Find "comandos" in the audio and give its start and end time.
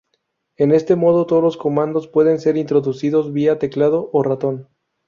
1.57-2.07